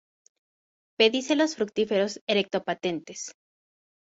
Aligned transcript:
Pedicelos 0.99 1.53
fructíferos 1.57 2.13
erecto-patentes. 2.31 3.19